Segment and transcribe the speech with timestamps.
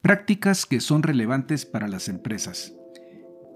[0.00, 2.72] Prácticas que son relevantes para las empresas.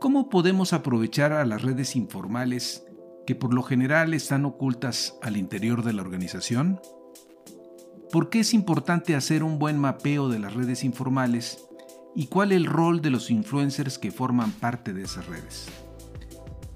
[0.00, 2.84] ¿Cómo podemos aprovechar a las redes informales
[3.28, 6.80] que por lo general están ocultas al interior de la organización?
[8.10, 11.64] ¿Por qué es importante hacer un buen mapeo de las redes informales
[12.16, 15.68] y cuál es el rol de los influencers que forman parte de esas redes?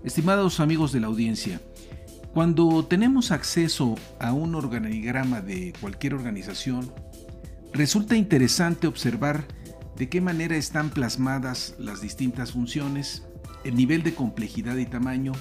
[0.04, 1.60] Estimados amigos de la audiencia,
[2.32, 6.92] cuando tenemos acceso a un organigrama de cualquier organización,
[7.76, 9.46] resulta interesante observar
[9.96, 13.24] de qué manera están plasmadas las distintas funciones,
[13.64, 15.32] el nivel de complejidad y tamaño,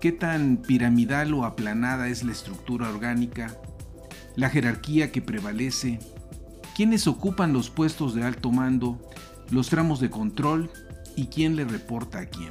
[0.00, 3.56] qué tan piramidal o aplanada es la estructura orgánica,
[4.36, 5.98] la jerarquía que prevalece,
[6.76, 9.00] quiénes ocupan los puestos de alto mando,
[9.50, 10.70] los tramos de control
[11.16, 12.50] y quién le reporta a quién.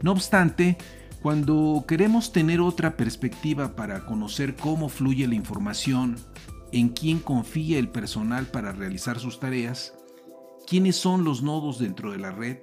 [0.00, 0.78] No obstante,
[1.22, 6.16] cuando queremos tener otra perspectiva para conocer cómo fluye la información,
[6.72, 9.94] en quién confía el personal para realizar sus tareas,
[10.66, 12.58] quiénes son los nodos dentro de la red,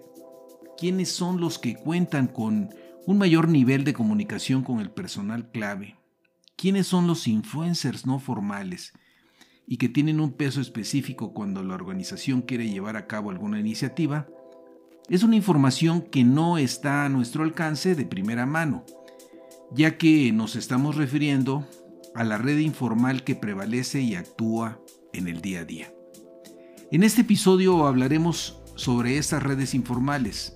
[0.78, 2.70] quiénes son los que cuentan con
[3.06, 5.98] un mayor nivel de comunicación con el personal clave,
[6.56, 8.94] quiénes son los influencers no formales
[9.66, 14.28] y que tienen un peso específico cuando la organización quiere llevar a cabo alguna iniciativa,
[15.10, 18.86] es una información que no está a nuestro alcance de primera mano,
[19.72, 21.68] ya que nos estamos refiriendo
[22.16, 24.80] a la red informal que prevalece y actúa
[25.14, 25.94] en el día a día.
[26.92, 30.54] En este episodio hablaremos sobre estas redes informales,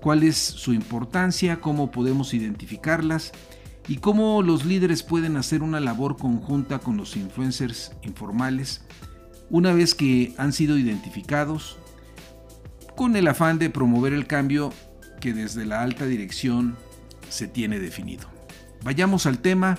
[0.00, 3.32] cuál es su importancia, cómo podemos identificarlas
[3.88, 8.82] y cómo los líderes pueden hacer una labor conjunta con los influencers informales
[9.50, 11.76] una vez que han sido identificados
[12.96, 14.72] con el afán de promover el cambio
[15.20, 16.76] que desde la alta dirección
[17.28, 18.28] se tiene definido.
[18.82, 19.78] Vayamos al tema,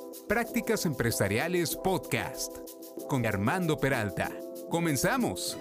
[0.31, 2.55] Prácticas Empresariales Podcast
[3.09, 4.31] con Armando Peralta.
[4.69, 5.57] Comenzamos.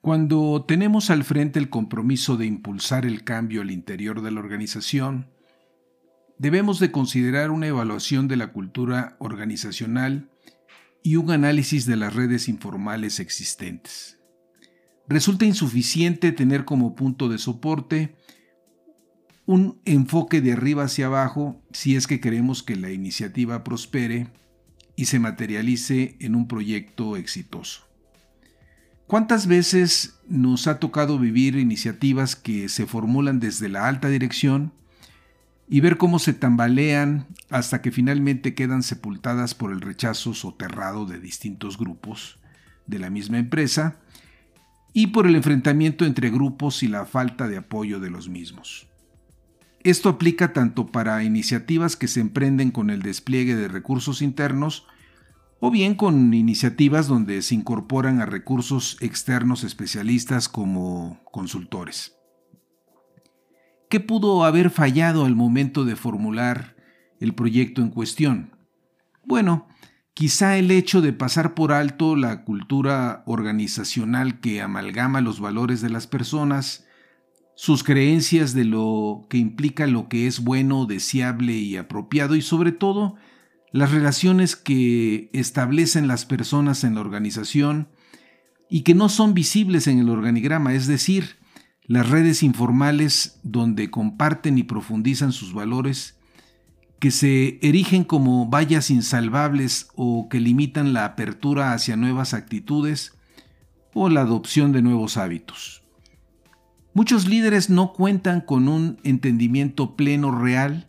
[0.00, 5.28] Cuando tenemos al frente el compromiso de impulsar el cambio al interior de la organización,
[6.38, 10.30] debemos de considerar una evaluación de la cultura organizacional
[11.02, 14.18] y un análisis de las redes informales existentes.
[15.08, 18.16] Resulta insuficiente tener como punto de soporte
[19.46, 24.28] un enfoque de arriba hacia abajo si es que queremos que la iniciativa prospere
[24.96, 27.82] y se materialice en un proyecto exitoso.
[29.06, 34.72] ¿Cuántas veces nos ha tocado vivir iniciativas que se formulan desde la alta dirección
[35.68, 41.20] y ver cómo se tambalean hasta que finalmente quedan sepultadas por el rechazo soterrado de
[41.20, 42.38] distintos grupos
[42.86, 43.96] de la misma empresa
[44.94, 48.88] y por el enfrentamiento entre grupos y la falta de apoyo de los mismos?
[49.84, 54.86] Esto aplica tanto para iniciativas que se emprenden con el despliegue de recursos internos
[55.60, 62.16] o bien con iniciativas donde se incorporan a recursos externos especialistas como consultores.
[63.90, 66.76] ¿Qué pudo haber fallado al momento de formular
[67.20, 68.56] el proyecto en cuestión?
[69.22, 69.68] Bueno,
[70.14, 75.90] quizá el hecho de pasar por alto la cultura organizacional que amalgama los valores de
[75.90, 76.83] las personas
[77.56, 82.72] sus creencias de lo que implica lo que es bueno, deseable y apropiado y sobre
[82.72, 83.16] todo
[83.72, 87.88] las relaciones que establecen las personas en la organización
[88.68, 91.36] y que no son visibles en el organigrama, es decir,
[91.86, 96.16] las redes informales donde comparten y profundizan sus valores,
[96.98, 103.12] que se erigen como vallas insalvables o que limitan la apertura hacia nuevas actitudes
[103.92, 105.83] o la adopción de nuevos hábitos.
[106.94, 110.88] Muchos líderes no cuentan con un entendimiento pleno real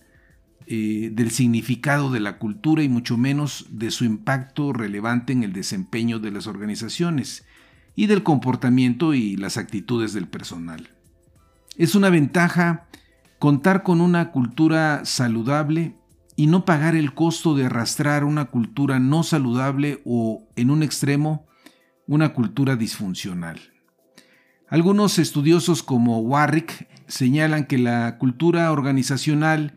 [0.67, 5.51] eh, del significado de la cultura y mucho menos de su impacto relevante en el
[5.51, 7.43] desempeño de las organizaciones
[7.95, 10.89] y del comportamiento y las actitudes del personal.
[11.75, 12.85] Es una ventaja
[13.39, 15.95] contar con una cultura saludable
[16.35, 21.47] y no pagar el costo de arrastrar una cultura no saludable o, en un extremo,
[22.05, 23.74] una cultura disfuncional.
[24.67, 29.75] Algunos estudiosos como Warwick señalan que la cultura organizacional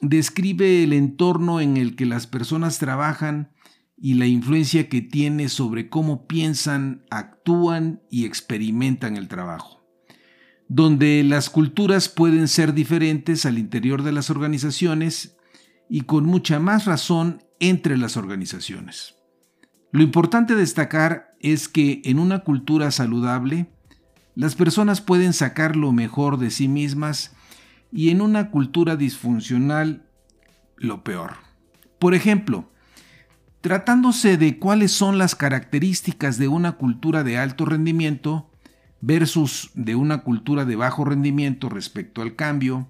[0.00, 3.50] describe el entorno en el que las personas trabajan
[3.96, 9.82] y la influencia que tiene sobre cómo piensan, actúan y experimentan el trabajo,
[10.68, 15.36] donde las culturas pueden ser diferentes al interior de las organizaciones
[15.88, 19.16] y con mucha más razón entre las organizaciones.
[19.90, 23.72] Lo importante destacar es que en una cultura saludable,
[24.38, 27.34] las personas pueden sacar lo mejor de sí mismas
[27.90, 30.06] y en una cultura disfuncional,
[30.76, 31.38] lo peor.
[31.98, 32.70] Por ejemplo,
[33.62, 38.48] tratándose de cuáles son las características de una cultura de alto rendimiento
[39.00, 42.86] versus de una cultura de bajo rendimiento respecto al cambio,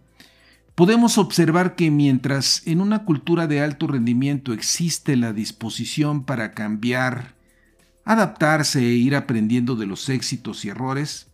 [0.74, 7.36] podemos observar que mientras en una cultura de alto rendimiento existe la disposición para cambiar,
[8.04, 11.28] adaptarse e ir aprendiendo de los éxitos y errores,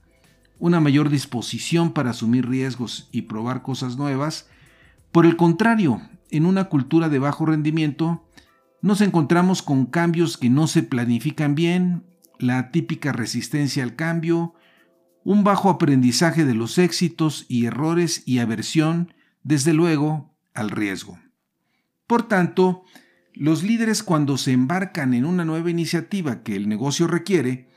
[0.58, 4.48] una mayor disposición para asumir riesgos y probar cosas nuevas,
[5.12, 8.26] por el contrario, en una cultura de bajo rendimiento,
[8.82, 12.04] nos encontramos con cambios que no se planifican bien,
[12.38, 14.54] la típica resistencia al cambio,
[15.24, 21.18] un bajo aprendizaje de los éxitos y errores y aversión desde luego, al riesgo.
[22.06, 22.84] Por tanto,
[23.32, 27.70] los líderes cuando se embarcan en una nueva iniciativa que el negocio requiere,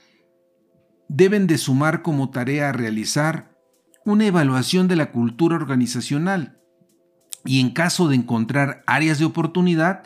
[1.10, 3.58] deben de sumar como tarea a realizar
[4.06, 6.60] una evaluación de la cultura organizacional
[7.46, 10.04] y en caso de encontrar áreas de oportunidad,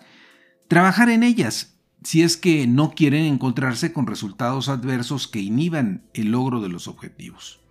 [0.68, 6.32] trabajar en ellas si es que no quieren encontrarse con resultados adversos que inhiban el
[6.32, 7.62] logro de los objetivos.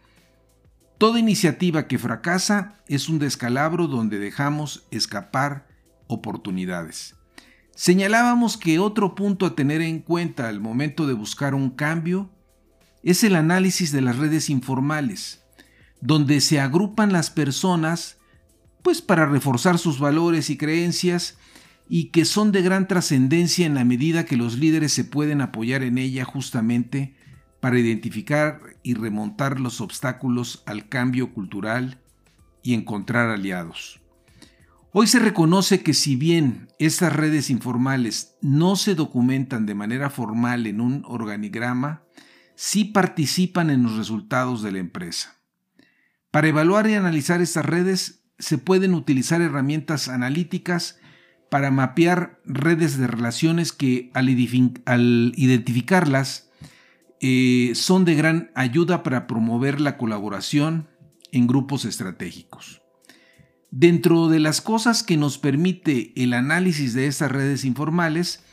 [0.99, 5.67] Toda iniciativa que fracasa es un descalabro donde dejamos escapar
[6.07, 7.17] oportunidades.
[7.75, 12.31] Señalábamos que otro punto a tener en cuenta al momento de buscar un cambio
[13.03, 15.43] es el análisis de las redes informales,
[16.01, 18.19] donde se agrupan las personas
[18.83, 21.37] pues para reforzar sus valores y creencias
[21.89, 25.83] y que son de gran trascendencia en la medida que los líderes se pueden apoyar
[25.83, 27.17] en ella justamente
[27.61, 32.01] para identificar y remontar los obstáculos al cambio cultural
[32.63, 34.01] y encontrar aliados.
[34.93, 40.67] Hoy se reconoce que si bien estas redes informales no se documentan de manera formal
[40.67, 42.03] en un organigrama,
[42.61, 45.39] sí participan en los resultados de la empresa.
[46.31, 50.99] Para evaluar y analizar estas redes se pueden utilizar herramientas analíticas
[51.51, 56.51] para mapear redes de relaciones que al, identificarlas
[57.23, 60.91] eh, son de gran ayuda para promover la colaboración
[61.33, 62.83] en grupos estratégicos.
[63.71, 68.45] Dentro de las cosas que nos permite el análisis de estas redes informales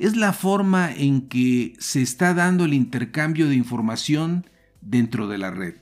[0.00, 4.46] es la forma en que se está dando el intercambio de información
[4.80, 5.74] dentro de la red,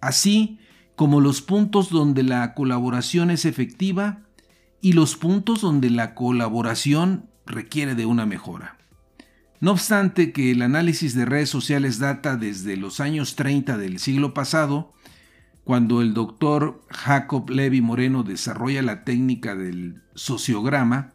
[0.00, 0.60] así
[0.94, 4.20] como los puntos donde la colaboración es efectiva
[4.80, 8.78] y los puntos donde la colaboración requiere de una mejora.
[9.58, 14.34] No obstante que el análisis de redes sociales data desde los años 30 del siglo
[14.34, 14.92] pasado,
[15.64, 21.13] cuando el doctor Jacob Levy Moreno desarrolla la técnica del sociograma,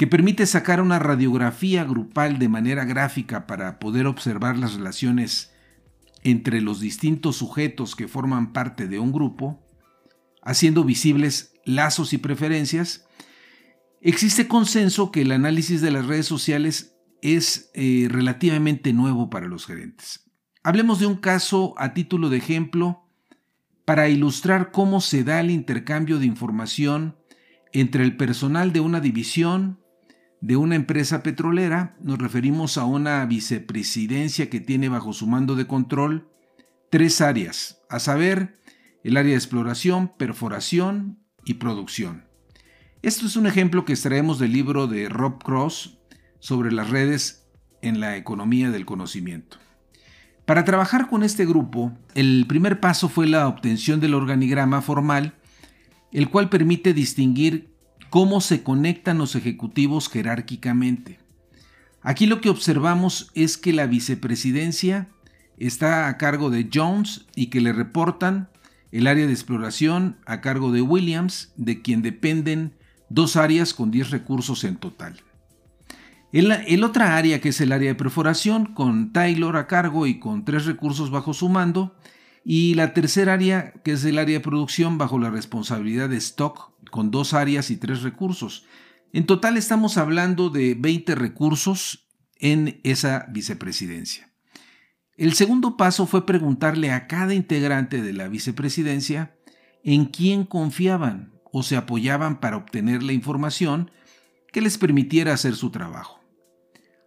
[0.00, 5.52] que permite sacar una radiografía grupal de manera gráfica para poder observar las relaciones
[6.22, 9.62] entre los distintos sujetos que forman parte de un grupo,
[10.42, 13.04] haciendo visibles lazos y preferencias,
[14.00, 19.66] existe consenso que el análisis de las redes sociales es eh, relativamente nuevo para los
[19.66, 20.30] gerentes.
[20.62, 23.06] Hablemos de un caso a título de ejemplo
[23.84, 27.18] para ilustrar cómo se da el intercambio de información
[27.74, 29.78] entre el personal de una división
[30.40, 31.96] de una empresa petrolera.
[32.00, 36.28] Nos referimos a una vicepresidencia que tiene bajo su mando de control
[36.90, 38.58] tres áreas, a saber,
[39.04, 42.24] el área de exploración, perforación y producción.
[43.02, 46.00] Esto es un ejemplo que extraemos del libro de Rob Cross,
[46.40, 47.46] sobre las redes
[47.82, 49.58] en la economía del conocimiento.
[50.46, 55.34] Para trabajar con este grupo, el primer paso fue la obtención del organigrama formal,
[56.10, 57.69] el cual permite distinguir
[58.10, 61.18] cómo se conectan los ejecutivos jerárquicamente.
[62.02, 65.08] Aquí lo que observamos es que la vicepresidencia
[65.56, 68.48] está a cargo de Jones y que le reportan
[68.92, 72.74] el área de exploración a cargo de Williams, de quien dependen
[73.08, 75.20] dos áreas con 10 recursos en total.
[76.32, 80.44] El, otra área, que es el área de perforación, con Taylor a cargo y con
[80.44, 81.96] tres recursos bajo su mando,
[82.44, 86.72] Y la tercera área, que es el área de producción, bajo la responsabilidad de stock,
[86.90, 88.64] con dos áreas y tres recursos.
[89.12, 94.30] En total estamos hablando de 20 recursos en esa vicepresidencia.
[95.16, 99.36] El segundo paso fue preguntarle a cada integrante de la vicepresidencia
[99.84, 103.90] en quién confiaban o se apoyaban para obtener la información
[104.52, 106.20] que les permitiera hacer su trabajo.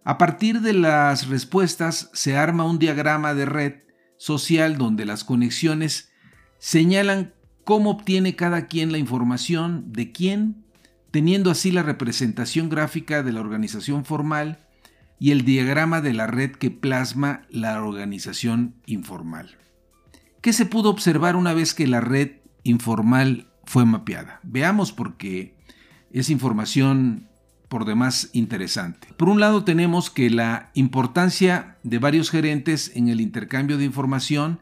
[0.04, 3.72] A partir de las respuestas se arma un diagrama de red
[4.16, 6.10] social donde las conexiones
[6.58, 10.64] señalan cómo obtiene cada quien la información de quién,
[11.10, 14.58] teniendo así la representación gráfica de la organización formal
[15.18, 19.56] y el diagrama de la red que plasma la organización informal.
[20.40, 22.32] ¿Qué se pudo observar una vez que la red
[22.64, 24.40] informal fue mapeada?
[24.42, 25.56] Veamos porque
[26.10, 27.28] es información
[27.74, 29.08] por demás interesante.
[29.16, 34.60] Por un lado tenemos que la importancia de varios gerentes en el intercambio de información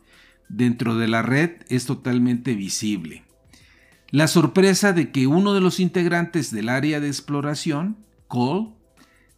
[0.48, 3.24] dentro de la red es totalmente visible.
[4.08, 8.70] La sorpresa de que uno de los integrantes del área de exploración, Cole,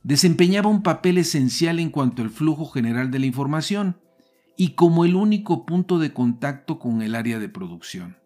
[0.04, 3.96] desempeñaba un papel esencial en cuanto al flujo general de la información
[4.56, 8.18] y como el único punto de contacto con el área de producción.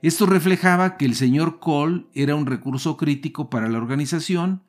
[0.00, 4.62] Esto reflejaba que el señor Cole era un recurso crítico para la organización,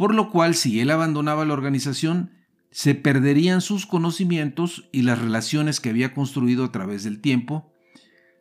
[0.00, 2.30] por lo cual si él abandonaba la organización,
[2.70, 7.70] se perderían sus conocimientos y las relaciones que había construido a través del tiempo,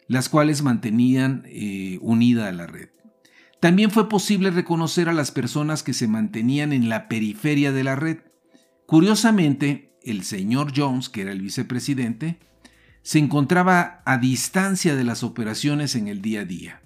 [0.08, 2.88] las cuales mantenían eh, unida a la red.
[3.60, 7.98] También fue posible reconocer a las personas que se mantenían en la periferia de la
[7.98, 8.20] red.
[8.86, 12.40] Curiosamente, el señor Jones, que era el vicepresidente,
[13.02, 16.82] se encontraba a distancia de las operaciones en el día a día.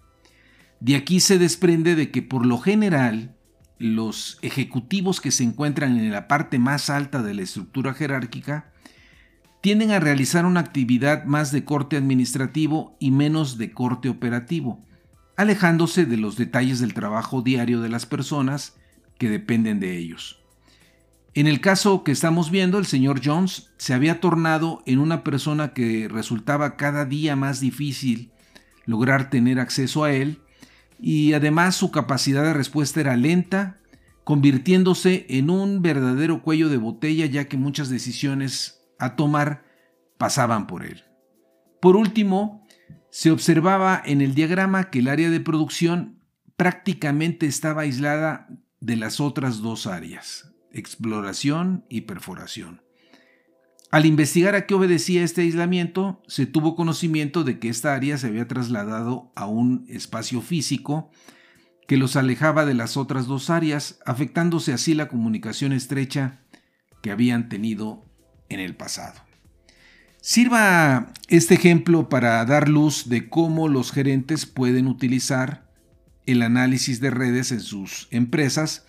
[0.80, 3.36] De aquí se desprende de que por lo general
[3.80, 8.72] los ejecutivos que se encuentran en la parte más alta de la estructura jerárquica
[9.62, 14.84] tienden a realizar una actividad más de corte administrativo y menos de corte operativo,
[15.38, 18.75] alejándose de los detalles del trabajo diario de las personas
[19.18, 20.44] que dependen de ellos.
[21.34, 25.74] En el caso que estamos viendo, el señor Jones se había tornado en una persona
[25.74, 28.32] que resultaba cada día más difícil
[28.86, 30.42] lograr tener acceso a él
[31.05, 33.77] y además su capacidad de respuesta era lenta,
[34.24, 39.65] convirtiéndose en un verdadero cuello de botella ya que muchas decisiones a tomar
[40.17, 41.03] pasaban por él.
[41.81, 42.65] Por último,
[43.12, 46.24] se observaba en el diagrama que el área de producción
[46.55, 48.48] prácticamente estaba aislada
[48.79, 52.81] de las otras dos áreas, exploración y perforación.
[53.93, 58.25] Al investigar a qué obedecía este aislamiento, se tuvo conocimiento de que esta área se
[58.25, 61.12] había trasladado a un espacio físico
[61.88, 66.41] que los alejaba de las otras dos áreas, afectándose así la comunicación estrecha
[67.03, 68.03] que habían tenido
[68.50, 69.21] en el pasado.
[70.21, 75.71] Sirva este ejemplo para dar luz de cómo los gerentes pueden utilizar
[76.25, 78.88] el análisis de redes en sus empresas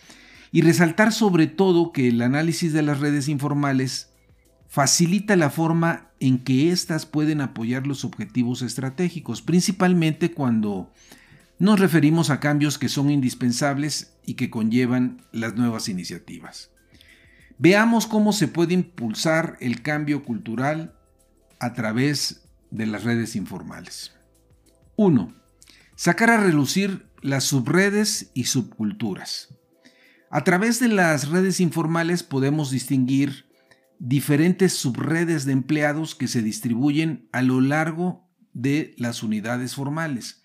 [0.50, 4.13] y resaltar sobre todo que el análisis de las redes informales
[4.74, 10.92] facilita la forma en que éstas pueden apoyar los objetivos estratégicos, principalmente cuando
[11.60, 16.72] nos referimos a cambios que son indispensables y que conllevan las nuevas iniciativas.
[17.56, 20.98] Veamos cómo se puede impulsar el cambio cultural
[21.60, 24.12] a través de las redes informales.
[24.96, 25.32] 1.
[25.94, 29.54] Sacar a relucir las subredes y subculturas.
[30.30, 33.53] A través de las redes informales podemos distinguir
[33.98, 40.42] diferentes subredes de empleados que se distribuyen a lo largo de las unidades formales.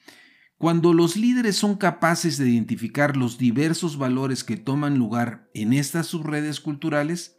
[0.57, 6.07] Cuando los líderes son capaces de identificar los diversos valores que toman lugar en estas
[6.07, 7.37] subredes culturales,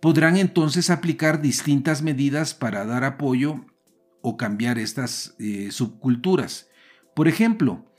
[0.00, 3.66] podrán entonces aplicar distintas medidas para dar apoyo
[4.22, 6.68] o cambiar estas eh, subculturas.
[7.16, 7.92] Por ejemplo,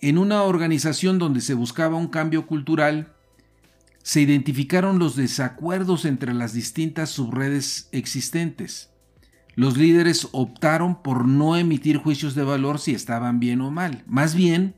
[0.00, 3.11] en una organización donde se buscaba un cambio cultural,
[4.02, 8.90] se identificaron los desacuerdos entre las distintas subredes existentes.
[9.54, 14.02] Los líderes optaron por no emitir juicios de valor si estaban bien o mal.
[14.06, 14.74] Más bien,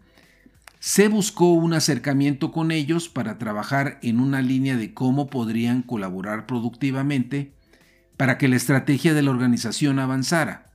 [0.81, 6.47] se buscó un acercamiento con ellos para trabajar en una línea de cómo podrían colaborar
[6.47, 7.53] productivamente
[8.17, 10.73] para que la estrategia de la organización avanzara.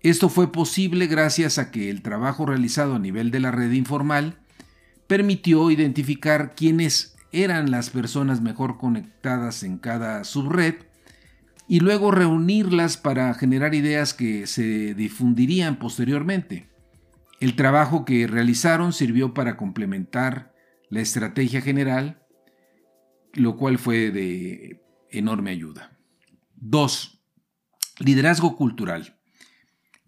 [0.00, 4.38] Esto fue posible gracias a que el trabajo realizado a nivel de la red informal
[5.06, 10.76] permitió identificar quiénes eran las personas mejor conectadas en cada subred
[11.66, 16.68] y luego reunirlas para generar ideas que se difundirían posteriormente.
[17.40, 20.54] El trabajo que realizaron sirvió para complementar
[20.88, 22.22] la estrategia general,
[23.32, 25.98] lo cual fue de enorme ayuda.
[26.56, 27.20] 2.
[27.98, 29.18] Liderazgo cultural.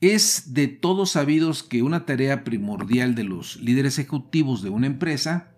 [0.01, 5.56] Es de todos sabidos que una tarea primordial de los líderes ejecutivos de una empresa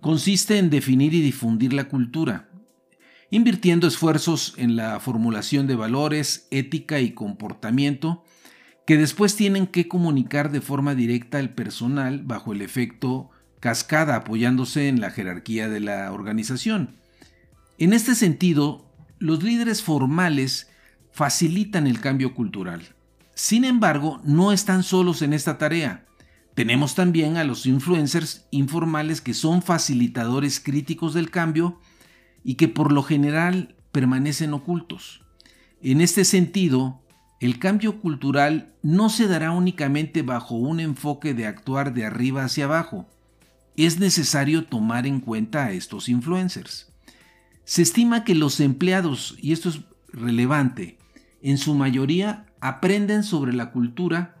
[0.00, 2.48] consiste en definir y difundir la cultura,
[3.30, 8.24] invirtiendo esfuerzos en la formulación de valores, ética y comportamiento
[8.86, 13.30] que después tienen que comunicar de forma directa al personal bajo el efecto
[13.60, 16.96] cascada apoyándose en la jerarquía de la organización.
[17.76, 20.70] En este sentido, los líderes formales
[21.12, 22.94] facilitan el cambio cultural.
[23.34, 26.06] Sin embargo, no están solos en esta tarea.
[26.58, 31.78] Tenemos también a los influencers informales que son facilitadores críticos del cambio
[32.42, 35.24] y que por lo general permanecen ocultos.
[35.82, 37.00] En este sentido,
[37.38, 42.64] el cambio cultural no se dará únicamente bajo un enfoque de actuar de arriba hacia
[42.64, 43.08] abajo.
[43.76, 46.92] Es necesario tomar en cuenta a estos influencers.
[47.62, 50.98] Se estima que los empleados, y esto es relevante,
[51.40, 54.37] en su mayoría aprenden sobre la cultura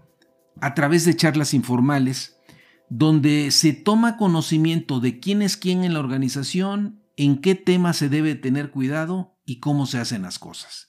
[0.60, 2.38] a través de charlas informales,
[2.90, 8.08] donde se toma conocimiento de quién es quién en la organización, en qué tema se
[8.08, 10.88] debe tener cuidado y cómo se hacen las cosas.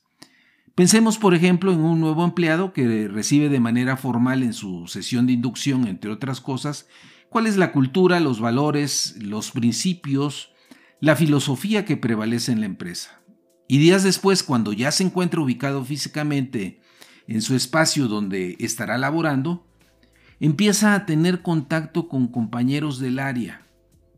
[0.76, 5.26] Pensemos, por ejemplo, en un nuevo empleado que recibe de manera formal en su sesión
[5.26, 6.88] de inducción, entre otras cosas,
[7.30, 10.54] cuál es la cultura, los valores, los principios,
[11.02, 13.22] la filosofía que prevalece en la empresa.
[13.68, 16.79] Y días después, cuando ya se encuentra ubicado físicamente
[17.30, 19.64] en su espacio donde estará laborando,
[20.40, 23.62] empieza a tener contacto con compañeros del área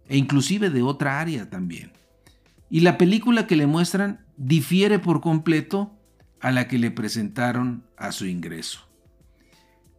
[0.07, 1.91] e inclusive de otra área también.
[2.69, 5.93] Y la película que le muestran difiere por completo
[6.39, 8.87] a la que le presentaron a su ingreso.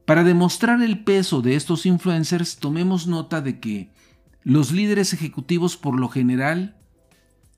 [0.07, 3.93] Para demostrar el peso de estos influencers, tomemos nota de que
[4.43, 6.77] los líderes ejecutivos por lo general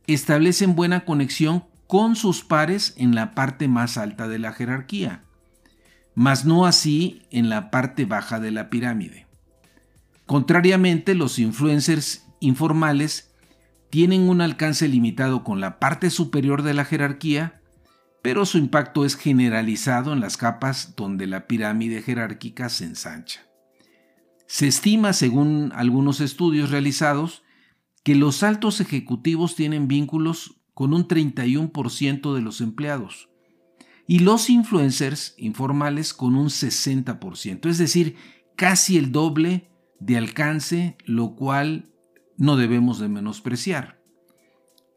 [0.09, 5.23] establecen buena conexión con sus pares en la parte más alta de la jerarquía,
[6.15, 9.27] mas no así en la parte baja de la pirámide.
[10.27, 13.35] Contrariamente, los influencers informales
[13.91, 17.61] tienen un alcance limitado con la parte superior de la jerarquía
[18.25, 23.47] pero su impacto es generalizado en las capas donde la pirámide jerárquica se ensancha.
[24.47, 27.43] Se estima, según algunos estudios realizados,
[28.03, 33.29] que los altos ejecutivos tienen vínculos con un 31% de los empleados
[34.07, 38.17] y los influencers informales con un 60%, es decir,
[38.57, 41.91] casi el doble de alcance, lo cual
[42.37, 44.03] no debemos de menospreciar.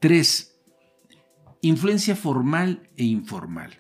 [0.02, 0.56] 3.
[1.62, 3.80] Influencia formal e informal.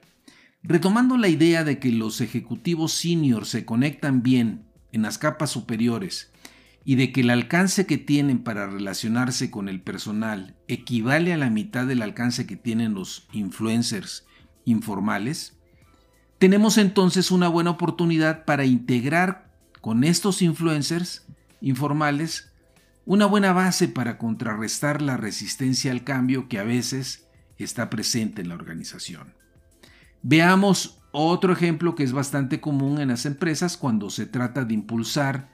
[0.64, 6.32] Retomando la idea de que los ejecutivos senior se conectan bien en las capas superiores
[6.84, 11.50] y de que el alcance que tienen para relacionarse con el personal equivale a la
[11.50, 14.27] mitad del alcance que tienen los influencers
[14.68, 15.58] informales,
[16.38, 19.52] tenemos entonces una buena oportunidad para integrar
[19.82, 21.26] con estos influencers
[21.62, 22.52] informales
[23.06, 27.26] una buena base para contrarrestar la resistencia al cambio que a veces
[27.58, 29.34] está presente en la organización.
[30.24, 35.50] Veamos otro ejemplo que es bastante común en las empresas cuando se trata de impulsar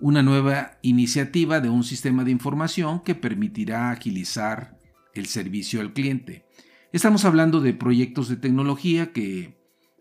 [0.00, 4.76] una nueva iniciativa de un sistema de información que permitirá agilizar
[5.14, 6.44] el servicio al cliente.
[6.92, 9.58] Estamos hablando de proyectos de tecnología que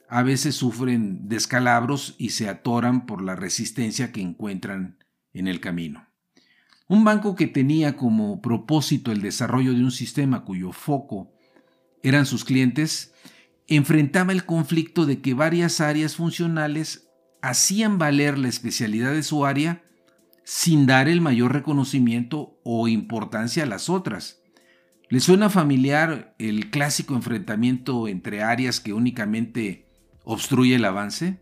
[0.10, 4.98] a veces sufren descalabros y se atoran por la resistencia que encuentran
[5.32, 6.06] en el camino.
[6.90, 11.32] Un banco que tenía como propósito el desarrollo de un sistema cuyo foco
[12.04, 13.14] eran sus clientes,
[13.68, 17.08] enfrentaba el conflicto de que varias áreas funcionales
[17.42, 19.82] hacían valer la especialidad de su área
[20.44, 24.41] sin dar el mayor reconocimiento o importancia a las otras.
[25.12, 29.86] ¿Le suena familiar el clásico enfrentamiento entre áreas que únicamente
[30.24, 31.38] obstruye el avance?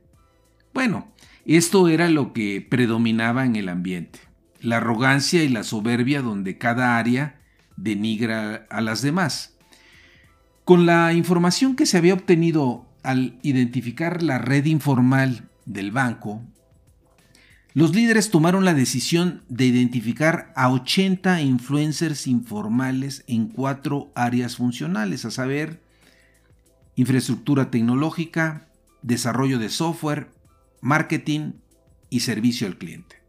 [0.74, 1.14] Bueno,
[1.46, 4.20] esto era lo que predominaba en el ambiente
[4.62, 7.40] la arrogancia y la soberbia donde cada área
[7.78, 9.56] denigra a las demás.
[10.66, 16.44] Con la información que se había obtenido al identificar la red informal del banco,
[17.74, 25.26] los líderes tomaron la decisión de identificar a 80 influencers informales en cuatro áreas funcionales,
[25.26, 25.82] a saber,
[26.96, 28.68] infraestructura tecnológica,
[29.02, 30.32] desarrollo de software,
[30.82, 31.54] marketing
[32.10, 33.20] y servicio al cliente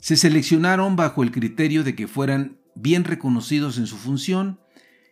[0.00, 4.60] se seleccionaron bajo el criterio de que fueran bien reconocidos en su función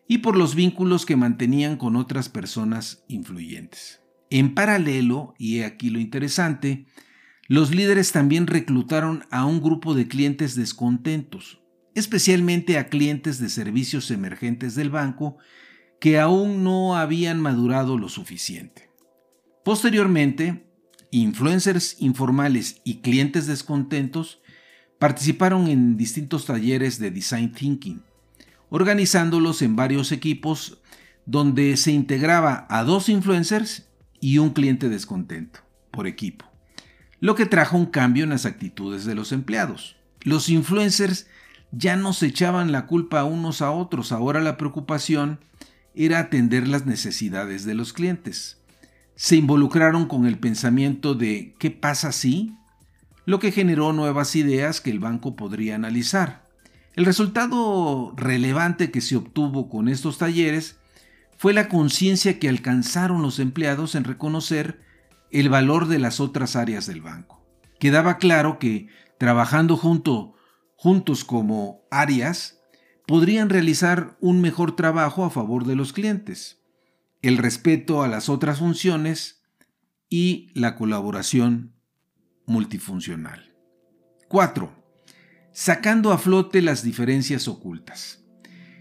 [0.09, 4.01] y por los vínculos que mantenían con otras personas influyentes.
[4.31, 6.87] En paralelo, y aquí lo interesante,
[7.49, 11.61] los líderes también reclutaron a un grupo de clientes descontentos,
[11.95, 15.39] especialmente a clientes de servicios emergentes del banco
[16.01, 18.91] que aún no habían madurado lo suficiente.
[19.65, 20.67] Posteriormente,
[21.11, 24.41] influencers informales y clientes descontentos
[24.99, 28.03] participaron en distintos talleres de design thinking,
[28.71, 30.81] organizándolos en varios equipos
[31.27, 33.89] donde se integraba a dos influencers
[34.21, 36.47] y un cliente descontento por equipo,
[37.21, 39.97] lo que trajo un cambio en las actitudes de los empleados.
[40.23, 41.27] Los influencers
[41.73, 45.41] ya no se echaban la culpa unos a otros, ahora la preocupación
[45.95, 48.59] era atender las necesidades de los clientes.
[49.15, 52.55] Se involucraron con el pensamiento de ¿qué pasa si?
[53.27, 56.47] lo que generó nuevas ideas que el banco podría analizar.
[56.95, 60.77] El resultado relevante que se obtuvo con estos talleres
[61.37, 64.81] fue la conciencia que alcanzaron los empleados en reconocer
[65.41, 67.47] el valor de las otras áreas del banco.
[67.79, 70.35] Quedaba claro que trabajando junto,
[70.77, 72.59] juntos como áreas,
[73.07, 76.63] podrían realizar un mejor trabajo a favor de los clientes,
[77.21, 79.43] el respeto a las otras funciones
[80.09, 81.75] y la colaboración
[82.47, 83.55] multifuncional.
[84.29, 84.73] 4.
[85.53, 88.25] Sacando a flote las diferencias ocultas.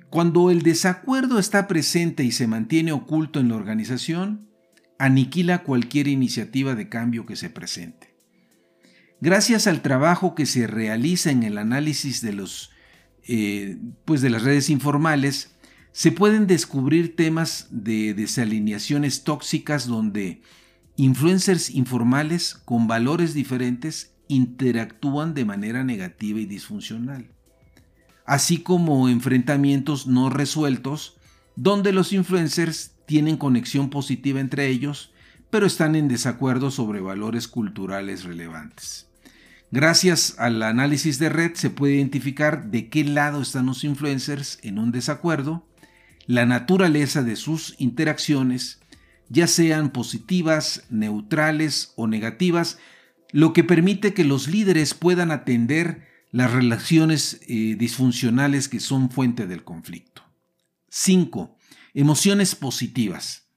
[0.09, 4.49] Cuando el desacuerdo está presente y se mantiene oculto en la organización,
[4.97, 8.15] aniquila cualquier iniciativa de cambio que se presente.
[9.21, 12.71] Gracias al trabajo que se realiza en el análisis de, los,
[13.27, 15.55] eh, pues de las redes informales,
[15.91, 20.41] se pueden descubrir temas de desalineaciones tóxicas donde
[20.97, 27.35] influencers informales con valores diferentes interactúan de manera negativa y disfuncional
[28.25, 31.17] así como enfrentamientos no resueltos,
[31.55, 35.13] donde los influencers tienen conexión positiva entre ellos,
[35.49, 39.07] pero están en desacuerdo sobre valores culturales relevantes.
[39.71, 44.79] Gracias al análisis de red se puede identificar de qué lado están los influencers en
[44.79, 45.67] un desacuerdo,
[46.27, 48.79] la naturaleza de sus interacciones,
[49.29, 52.77] ya sean positivas, neutrales o negativas,
[53.31, 59.47] lo que permite que los líderes puedan atender las relaciones eh, disfuncionales que son fuente
[59.47, 60.23] del conflicto.
[60.89, 61.54] 5.
[61.95, 63.47] Emociones positivas.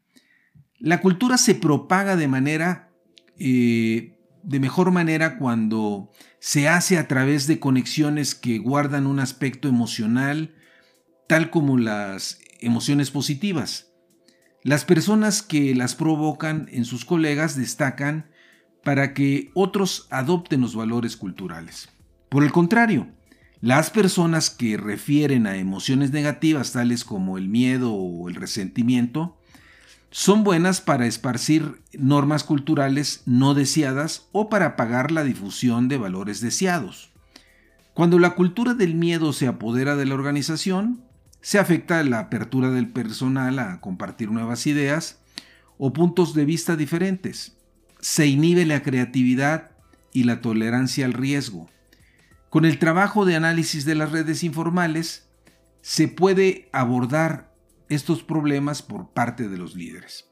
[0.79, 2.93] La cultura se propaga de manera,
[3.37, 9.69] eh, de mejor manera cuando se hace a través de conexiones que guardan un aspecto
[9.69, 10.55] emocional,
[11.27, 13.93] tal como las emociones positivas.
[14.63, 18.31] Las personas que las provocan en sus colegas destacan
[18.85, 21.89] para que otros adopten los valores culturales.
[22.29, 23.09] Por el contrario,
[23.61, 29.37] las personas que refieren a emociones negativas tales como el miedo o el resentimiento
[30.13, 36.41] son buenas para esparcir normas culturales no deseadas o para pagar la difusión de valores
[36.41, 37.11] deseados.
[37.95, 41.03] Cuando la cultura del miedo se apodera de la organización,
[41.41, 45.19] se afecta la apertura del personal a compartir nuevas ideas
[45.79, 47.57] o puntos de vista diferentes.
[47.99, 49.73] Se inhibe la creatividad
[50.13, 51.69] y la tolerancia al riesgo
[52.51, 55.31] con el trabajo de análisis de las redes informales,
[55.81, 57.55] se puede abordar
[57.89, 60.31] estos problemas por parte de los líderes.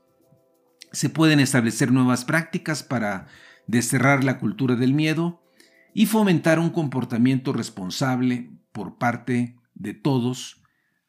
[0.92, 3.26] Se pueden establecer nuevas prácticas para
[3.66, 5.42] desterrar la cultura del miedo
[5.92, 10.62] y fomentar un comportamiento responsable por parte de todos,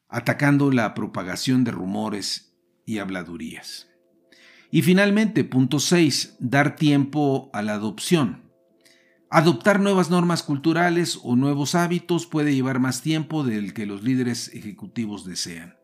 [0.08, 2.54] atacando la propagación de rumores
[2.86, 3.88] y habladurías.
[4.70, 8.47] Y finalmente, punto 6, dar tiempo a la adopción.
[9.30, 14.50] Adoptar nuevas normas culturales o nuevos hábitos puede llevar más tiempo del que los líderes
[14.54, 15.76] ejecutivos desean.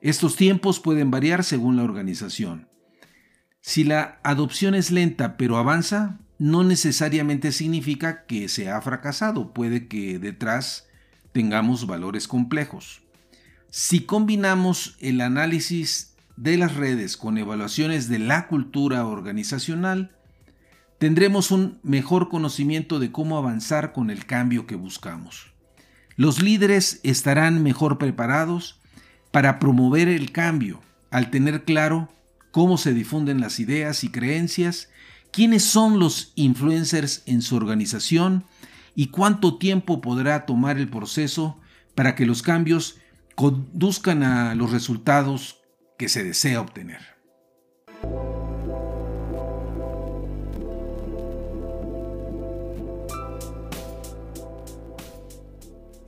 [0.00, 2.68] Estos tiempos pueden variar según la organización.
[3.60, 9.86] Si la adopción es lenta pero avanza, no necesariamente significa que se ha fracasado, puede
[9.88, 10.86] que detrás
[11.32, 13.02] tengamos valores complejos.
[13.68, 20.16] Si combinamos el análisis de las redes con evaluaciones de la cultura organizacional,
[20.98, 25.52] tendremos un mejor conocimiento de cómo avanzar con el cambio que buscamos.
[26.16, 28.80] Los líderes estarán mejor preparados
[29.30, 30.80] para promover el cambio
[31.10, 32.08] al tener claro
[32.50, 34.90] cómo se difunden las ideas y creencias,
[35.30, 38.44] quiénes son los influencers en su organización
[38.94, 41.60] y cuánto tiempo podrá tomar el proceso
[41.94, 42.98] para que los cambios
[43.36, 45.60] conduzcan a los resultados
[45.96, 47.00] que se desea obtener.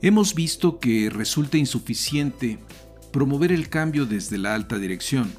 [0.03, 2.57] Hemos visto que resulta insuficiente
[3.13, 5.31] promover el cambio desde la alta dirección.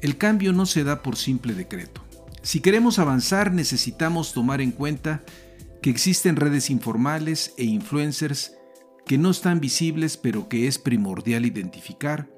[0.00, 2.04] El cambio no se da por simple decreto.
[2.42, 5.24] Si queremos avanzar necesitamos tomar en cuenta
[5.82, 8.52] que existen redes informales e influencers
[9.06, 12.30] que no están visibles pero que es primordial identificar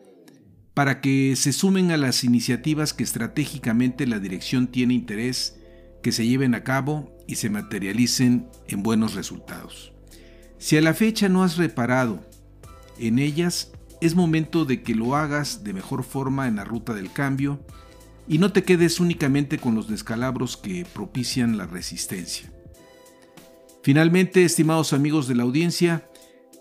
[0.72, 5.58] para que se sumen a las iniciativas que estratégicamente la dirección tiene interés
[6.02, 9.95] que se lleven a cabo y se materialicen en buenos resultados.
[10.58, 12.24] Si a la fecha no has reparado
[12.98, 17.12] en ellas, es momento de que lo hagas de mejor forma en la ruta del
[17.12, 17.60] cambio
[18.28, 22.52] y no te quedes únicamente con los descalabros que propician la resistencia.
[23.82, 26.10] Finalmente, estimados amigos de la audiencia,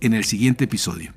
[0.00, 1.12] en el siguiente episodio.